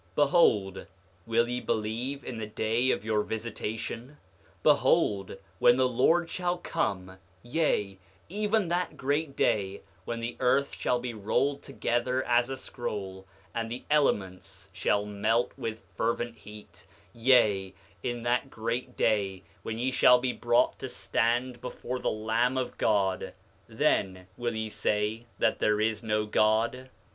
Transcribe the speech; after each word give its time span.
9:2 0.13 0.15
Behold, 0.15 0.87
will 1.27 1.47
ye 1.47 1.59
believe 1.61 2.23
in 2.25 2.39
the 2.39 2.47
day 2.47 2.89
of 2.89 3.05
your 3.05 3.21
visitation—behold, 3.21 5.37
when 5.59 5.77
the 5.77 5.87
Lord 5.87 6.27
shall 6.27 6.57
come, 6.57 7.19
yea, 7.43 7.99
even 8.27 8.67
that 8.69 8.97
great 8.97 9.35
day 9.35 9.81
when 10.03 10.19
the 10.19 10.35
earth 10.39 10.73
shall 10.73 10.97
be 10.99 11.13
rolled 11.13 11.61
together 11.61 12.23
as 12.25 12.49
a 12.49 12.57
scroll, 12.57 13.27
and 13.53 13.69
the 13.71 13.83
elements 13.91 14.71
shall 14.73 15.05
melt 15.05 15.51
with 15.55 15.83
fervent 15.95 16.35
heat, 16.35 16.87
yea, 17.13 17.71
in 18.01 18.23
that 18.23 18.49
great 18.49 18.97
day 18.97 19.43
when 19.61 19.77
ye 19.77 19.91
shall 19.91 20.17
be 20.17 20.33
brought 20.33 20.79
to 20.79 20.89
stand 20.89 21.61
before 21.61 21.99
the 21.99 22.09
Lamb 22.09 22.57
of 22.57 22.75
God—then 22.79 24.25
will 24.35 24.55
ye 24.55 24.67
say 24.67 25.27
that 25.37 25.59
there 25.59 25.79
is 25.79 26.01
no 26.01 26.25
God? 26.25 26.89